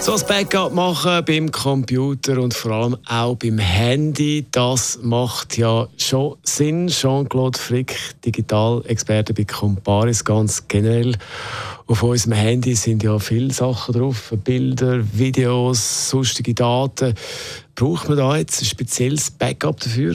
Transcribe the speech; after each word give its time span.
so 0.00 0.14
ein 0.14 0.26
Backup 0.26 0.72
machen 0.72 1.24
beim 1.26 1.52
Computer 1.52 2.40
und 2.40 2.54
vor 2.54 2.72
allem 2.72 2.96
auch 3.06 3.34
beim 3.36 3.58
Handy, 3.58 4.46
das 4.50 4.98
macht 5.02 5.58
ja 5.58 5.88
schon 5.98 6.36
Sinn. 6.42 6.88
Jean-Claude 6.88 7.58
Frick, 7.58 7.96
Digitalexperte 8.24 9.34
bei 9.34 9.44
Comparis, 9.44 10.24
ganz 10.24 10.66
generell. 10.66 11.16
Auf 11.86 12.02
unserem 12.02 12.32
Handy 12.32 12.74
sind 12.74 13.02
ja 13.02 13.18
viele 13.18 13.52
Sachen 13.52 13.94
drauf, 13.94 14.32
Bilder, 14.42 15.00
Videos, 15.12 16.08
sonstige 16.08 16.54
Daten. 16.54 17.14
Braucht 17.74 18.08
man 18.08 18.16
da 18.16 18.36
jetzt 18.36 18.62
ein 18.62 18.66
spezielles 18.66 19.30
Backup 19.30 19.80
dafür? 19.80 20.14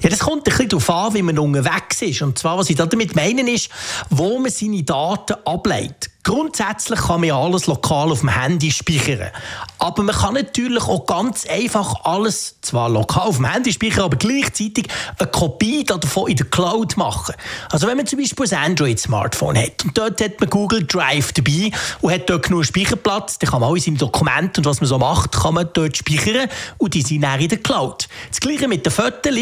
Ja, 0.00 0.08
das 0.08 0.20
kommt 0.20 0.38
ein 0.38 0.44
bisschen 0.44 0.68
darauf 0.70 0.90
an, 0.90 1.14
wie 1.14 1.22
man 1.22 1.38
unterwegs 1.38 2.00
ist. 2.02 2.22
Und 2.22 2.38
zwar, 2.38 2.56
was 2.56 2.70
ich 2.70 2.76
damit 2.76 3.14
meine, 3.14 3.48
ist, 3.50 3.68
wo 4.08 4.38
man 4.38 4.50
seine 4.50 4.82
Daten 4.82 5.36
ableitet. 5.44 6.07
Grundsätzlich 6.28 7.00
kann 7.00 7.22
man 7.22 7.28
ja 7.28 7.38
alles 7.38 7.66
lokal 7.68 8.12
auf 8.12 8.20
dem 8.20 8.28
Handy 8.28 8.70
speichern. 8.70 9.30
Aber 9.78 10.02
man 10.02 10.14
kann 10.14 10.34
natürlich 10.34 10.82
auch 10.82 11.06
ganz 11.06 11.46
einfach 11.46 12.04
alles, 12.04 12.56
zwar 12.62 12.88
lokal 12.88 13.28
auf 13.28 13.36
dem 13.36 13.50
Handy 13.50 13.72
speichern, 13.72 14.04
aber 14.04 14.16
gleichzeitig 14.16 14.88
eine 15.18 15.30
Kopie 15.30 15.84
davon 15.84 16.28
in 16.28 16.36
der 16.36 16.46
Cloud 16.46 16.96
machen. 16.96 17.34
Also 17.70 17.86
wenn 17.86 17.96
man 17.96 18.06
zum 18.06 18.18
Beispiel 18.18 18.46
ein 18.52 18.70
Android-Smartphone 18.72 19.56
hat 19.56 19.84
und 19.84 19.96
dort 19.96 20.20
hat 20.20 20.40
man 20.40 20.50
Google 20.50 20.84
Drive 20.84 21.32
dabei 21.32 21.70
und 22.00 22.12
hat 22.12 22.28
dort 22.28 22.44
genug 22.44 22.64
Speicherplatz, 22.64 23.38
dann 23.38 23.50
kann 23.50 23.60
man 23.60 23.70
alle 23.70 23.80
seine 23.80 23.98
Dokumente 23.98 24.60
und 24.60 24.64
was 24.64 24.80
man 24.80 24.88
so 24.88 24.98
macht, 24.98 25.32
kann 25.32 25.54
man 25.54 25.68
dort 25.72 25.96
speichern 25.96 26.48
und 26.78 26.94
die 26.94 27.02
sind 27.02 27.22
dann 27.22 27.40
in 27.40 27.48
der 27.48 27.58
Cloud. 27.58 28.08
Das 28.30 28.40
gleiche 28.40 28.66
mit 28.66 28.84
den 28.84 28.92
Fotos. 28.92 29.32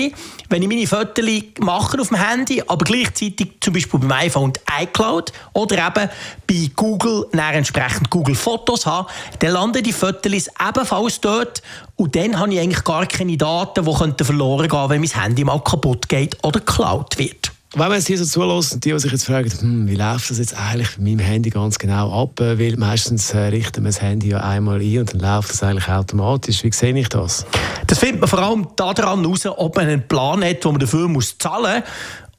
Wenn 0.49 0.63
ich 0.63 0.69
meine 0.69 0.87
Fotos 0.87 1.25
mache 1.61 2.01
auf 2.01 2.09
dem 2.09 2.19
Handy, 2.19 2.63
aber 2.67 2.85
gleichzeitig 2.85 3.53
zum 3.61 3.73
Beispiel 3.73 4.01
beim 4.01 4.13
iPhone 4.13 4.53
iCloud 4.81 5.33
oder 5.55 5.87
eben 5.87 6.11
bei 6.47 6.71
Google 6.77 7.27
dann 7.33 7.55
entsprechend 7.55 8.11
Google 8.11 8.35
Fotos 8.35 8.87
habe, 8.87 9.09
dann 9.39 9.53
landen 9.53 9.83
die 9.83 9.93
Fotos 9.93 10.26
ebenfalls 10.35 11.21
dort 11.21 11.63
und 11.97 12.15
dann 12.17 12.39
habe 12.39 12.53
ich 12.53 12.61
eigentlich 12.61 12.85
gar 12.85 13.07
keine 13.07 13.37
Daten, 13.37 13.85
die 13.85 14.25
verloren 14.25 14.69
gehen 14.69 14.91
wenn 14.91 15.01
mein 15.01 15.11
Handy 15.11 15.45
mal 15.45 15.61
kaputt 15.61 16.09
geht 16.09 16.37
oder 16.43 16.61
geklaut 16.61 17.19
wird. 17.19 17.53
Wenn 17.75 17.89
man 17.89 17.99
es 17.99 18.07
hier 18.07 18.17
so 18.17 18.25
zulässt 18.25 18.75
und 18.75 18.85
die, 18.85 18.93
die 18.93 18.99
sich 18.99 19.13
jetzt 19.13 19.27
fragen, 19.27 19.51
hm, 19.51 19.89
wie 19.89 19.97
läuft 19.97 20.31
das 20.31 20.39
jetzt 20.39 20.57
eigentlich 20.57 20.97
mit 20.97 21.19
meinem 21.19 21.27
Handy 21.27 21.51
ganz 21.51 21.79
genau 21.79 22.23
ab, 22.23 22.31
weil 22.39 22.77
meistens 22.77 23.35
äh, 23.35 23.39
richten 23.39 23.83
wir 23.83 23.91
das 23.91 24.01
Handy 24.01 24.29
ja 24.29 24.39
einmal 24.41 24.81
ein 24.81 24.99
und 25.01 25.13
dann 25.13 25.21
läuft 25.21 25.51
das 25.51 25.63
eigentlich 25.63 25.89
automatisch. 25.89 26.65
Wie 26.65 26.73
sehe 26.73 26.97
ich 26.97 27.09
das? 27.09 27.45
Das 27.87 27.99
findet 27.99 28.21
man 28.21 28.31
vor 28.31 28.39
allem 28.39 28.69
daran 28.77 29.21
heraus, 29.21 29.45
ob 29.45 29.77
man 29.77 29.89
einen 29.89 30.09
Plan 30.09 30.43
hat, 30.43 30.65
wo 30.65 30.71
man 30.71 30.81
dafür 30.81 31.09
muss 31.09 31.37
zahlen 31.37 31.83
muss 31.83 31.91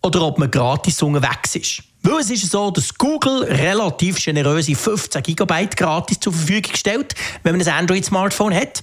oder 0.02 0.22
ob 0.24 0.40
man 0.40 0.50
gratis 0.50 1.02
unterwegs 1.04 1.56
ist. 1.56 1.84
Weil 2.10 2.22
es 2.22 2.30
ist 2.30 2.50
so, 2.52 2.72
dass 2.72 2.98
Google 2.98 3.44
relativ 3.44 4.24
generöse 4.24 4.74
15 4.76 5.24
GB 5.24 5.68
gratis 5.76 6.18
zur 6.22 6.32
Verfügung 6.32 6.74
stellt, 6.74 7.14
wenn 7.44 7.58
man 7.58 7.68
ein 7.68 7.74
Android-Smartphone 7.74 8.56
hat 8.56 8.82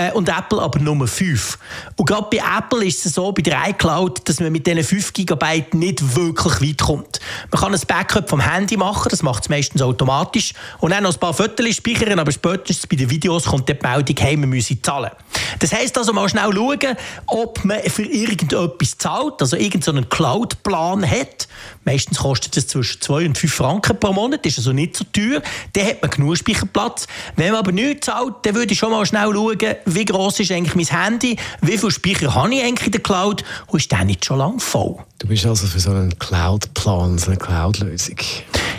äh, 0.00 0.12
und 0.12 0.28
Apple 0.28 0.60
aber 0.60 0.78
nur 0.78 1.06
5. 1.06 1.58
Und 1.96 2.06
gerade 2.06 2.26
bei 2.30 2.42
Apple 2.58 2.84
ist 2.84 3.04
es 3.04 3.14
so, 3.14 3.32
bei 3.32 3.42
der 3.42 3.58
iCloud, 3.68 4.28
dass 4.28 4.40
man 4.40 4.52
mit 4.52 4.66
diesen 4.66 4.82
5 4.82 5.12
GB 5.12 5.64
nicht 5.72 6.16
wirklich 6.16 6.60
weit 6.60 6.80
kommt. 6.80 7.20
Man 7.50 7.60
kann 7.60 7.74
ein 7.74 7.80
Backup 7.86 8.28
vom 8.28 8.40
Handy 8.40 8.76
machen, 8.76 9.08
das 9.10 9.22
macht 9.22 9.44
es 9.44 9.48
meistens 9.48 9.82
automatisch, 9.82 10.54
und 10.78 10.90
dann 10.90 11.02
noch 11.02 11.12
ein 11.12 11.20
paar 11.20 11.34
Fotos 11.34 11.76
speichern, 11.76 12.18
aber 12.18 12.32
spätestens 12.32 12.86
bei 12.86 12.96
den 12.96 13.10
Videos 13.10 13.44
kommt 13.44 13.68
die 13.68 13.76
Meldung, 13.80 14.16
hey, 14.18 14.36
wir 14.36 14.46
müssen 14.46 14.82
zahlen. 14.82 15.10
Das 15.58 15.72
heisst 15.72 15.98
also 15.98 16.12
mal 16.12 16.28
schnell 16.28 16.52
schauen, 16.52 16.96
ob 17.26 17.64
man 17.64 17.80
für 17.82 18.04
irgendetwas 18.04 18.96
zahlt, 18.96 19.40
also 19.40 19.56
irgendeinen 19.56 20.08
Cloud-Plan 20.08 21.08
hat. 21.08 21.48
Meistens 21.84 22.18
kostet 22.18 22.56
es 22.56 22.68
zwischen 22.68 23.00
2 23.00 23.26
und 23.26 23.38
5 23.38 23.52
Franken 23.52 23.98
pro 23.98 24.12
Monat, 24.12 24.46
ist 24.46 24.58
also 24.58 24.72
nicht 24.72 24.96
so 24.96 25.04
teuer. 25.04 25.42
Dann 25.72 25.86
hat 25.86 26.02
man 26.02 26.10
genug 26.10 26.36
Speicherplatz. 26.36 27.06
Wenn 27.36 27.50
man 27.52 27.60
aber 27.60 27.72
nichts 27.72 28.06
zahlt, 28.06 28.34
dann 28.42 28.54
würde 28.54 28.72
ich 28.72 28.78
schon 28.78 28.90
mal 28.90 29.04
schnell 29.06 29.32
schauen, 29.32 29.58
wie 29.94 30.04
groß 30.04 30.40
ist 30.40 30.52
eigentlich 30.52 30.74
mein 30.74 31.02
Handy, 31.02 31.36
wie 31.62 31.78
viel 31.78 31.90
Speicher 31.90 32.34
habe 32.34 32.54
ich 32.54 32.62
eigentlich 32.62 32.86
in 32.86 32.92
der 32.92 33.02
Cloud 33.02 33.44
und 33.66 33.78
ist 33.78 33.90
der 33.90 34.04
nicht 34.04 34.24
schon 34.24 34.38
lange 34.38 34.60
voll? 34.60 34.96
Du 35.18 35.26
bist 35.26 35.44
also 35.46 35.66
für 35.66 35.80
so 35.80 35.90
einen 35.90 36.18
Cloud-Plan, 36.18 37.18
so 37.18 37.26
eine 37.28 37.36
Cloud-Lösung. 37.36 38.16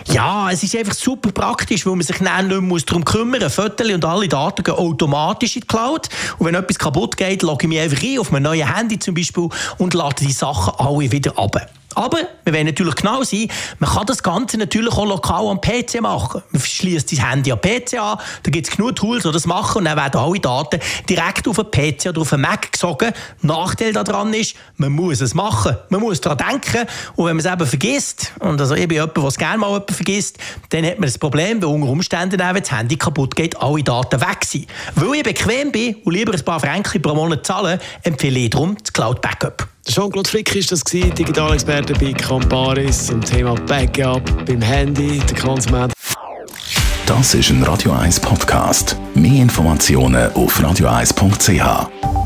Ja, 0.08 0.50
es 0.52 0.64
ist 0.64 0.76
einfach 0.76 0.96
super 0.96 1.32
praktisch, 1.32 1.86
weil 1.86 1.96
man 1.96 2.02
sich 2.02 2.18
dann 2.18 2.48
nicht 2.48 2.62
mehr 2.62 2.80
darum 2.86 3.06
kümmern 3.06 3.42
muss. 3.42 3.54
Fotos 3.54 3.90
und 3.90 4.04
alle 4.04 4.28
Daten 4.28 4.64
gehen 4.64 4.74
automatisch 4.74 5.56
in 5.56 5.62
die 5.62 5.68
Cloud. 5.68 6.10
Und 6.38 6.48
wenn 6.48 6.56
etwas 6.56 6.80
kaputt 6.80 7.16
geht, 7.16 7.44
logge 7.44 7.66
ich 7.66 7.70
mich 7.70 7.80
einfach 7.80 8.02
ein, 8.02 8.20
auf 8.20 8.32
mein 8.32 8.44
neues 8.44 8.68
Handy 8.68 8.98
zum 8.98 9.14
Beispiel, 9.14 9.50
und 9.78 9.94
lade 9.94 10.26
die 10.26 10.32
Sachen 10.32 10.74
alle 10.78 11.12
wieder 11.12 11.38
ab. 11.38 11.70
Aber 11.96 12.18
wir 12.44 12.54
wollen 12.54 12.66
natürlich 12.66 12.96
genau 12.96 13.24
sein, 13.24 13.48
man 13.80 13.90
kann 13.90 14.06
das 14.06 14.24
Ganze 14.24 14.58
natürlich 14.58 14.94
auch 14.94 15.06
lokal 15.06 15.48
am 15.48 15.60
PC 15.60 16.02
machen. 16.02 16.42
Man 16.52 16.62
schließt 16.62 17.10
sein 17.10 17.30
Handy 17.30 17.52
am 17.52 17.60
PC 17.60 18.00
an, 18.00 18.18
da 18.44 18.52
gibt 18.52 18.68
es 18.68 18.76
genug 18.76 18.96
Tools, 18.96 19.24
die 19.24 19.32
das 19.32 19.46
machen 19.46 19.80
und 19.80 19.86
dann 19.86 19.98
werden 19.98 20.20
alle 20.20 20.40
Daten 20.40 20.80
direkt 21.10 21.48
auf 21.48 21.58
den 21.58 21.72
PC 21.72 22.08
oder 22.08 22.22
auf 22.22 22.30
den 22.30 22.42
Mac 22.42 22.72
gesogen. 22.72 23.14
Nachteil 23.42 23.94
daran 23.94 24.34
ist, 24.34 24.56
man 24.78 24.92
muss 24.92 25.22
es 25.22 25.34
machen. 25.34 25.78
Man 25.90 26.02
muss 26.02 26.22
daran 26.22 26.38
denken 26.38 26.88
und 27.16 27.26
wenn 27.26 27.38
man 27.38 27.46
es 27.46 27.52
eben 27.52 27.66
vergisst, 27.66 28.34
und 28.40 28.60
also 28.60 28.76
ich 28.76 28.88
bin 28.88 28.98
jemand, 28.98 29.18
der 29.18 29.24
es 29.26 29.38
gerne 29.38 29.58
mal 29.58 29.72
jemand 29.72 29.92
vergisst, 29.92 30.38
dann 30.70 30.86
hat 30.86 31.00
man 31.00 31.08
das 31.08 31.18
Problem, 31.18 31.62
weil 31.62 31.70
unter 31.70 31.90
Umständen, 31.90 32.40
wenn 32.40 32.56
das 32.56 32.72
Handy 32.72 32.98
kaputt 32.98 33.36
geht, 33.36 33.58
alle 33.62 33.84
Daten 33.84 34.22
weg 34.22 34.46
sind. 34.46 34.68
Weil 34.96 35.16
ich 35.16 35.24
bequem 35.24 35.72
bin 35.72 35.96
und 36.04 36.14
lieber 36.14 36.34
ein 36.34 36.46
paar 36.46 36.60
Franken 36.60 37.02
pro 37.02 37.14
Monat 37.14 37.46
zahle, 37.46 37.80
empfehle 38.04 38.40
ich 38.40 38.50
darum 38.50 38.78
das 38.82 38.94
Cloud 38.94 39.22
Backup. 39.22 39.71
Jean-Claude 39.88 40.30
Frick 40.30 40.56
ist 40.56 40.72
das, 40.72 40.84
Digitalexperte 40.84 41.94
bei 41.94 42.14
Comparis 42.14 43.08
zum 43.08 43.22
Thema 43.22 43.56
Backup 43.56 44.22
beim 44.46 44.62
Handy, 44.62 45.20
der 45.20 45.38
Konsument. 45.38 45.94
Das 47.06 47.34
ist 47.34 47.50
ein 47.50 47.64
Radio 47.64 47.92
1 47.92 48.20
Podcast. 48.20 48.96
Mehr 49.16 49.42
Informationen 49.42 50.32
auf 50.34 50.60
radio1.ch. 50.60 52.21